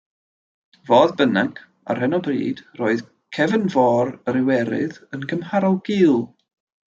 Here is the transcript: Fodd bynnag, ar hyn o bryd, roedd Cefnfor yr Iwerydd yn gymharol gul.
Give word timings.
Fodd 0.89 1.11
bynnag, 1.17 1.59
ar 1.93 2.01
hyn 2.05 2.17
o 2.19 2.19
bryd, 2.27 2.63
roedd 2.79 3.03
Cefnfor 3.39 4.11
yr 4.33 4.41
Iwerydd 4.41 4.99
yn 5.19 5.29
gymharol 5.35 5.79
gul. 5.93 6.19